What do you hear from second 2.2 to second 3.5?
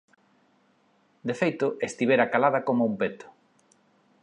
calada como un peto.